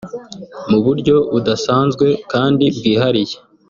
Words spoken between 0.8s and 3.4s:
buryo budasanzwe kandi bwihariye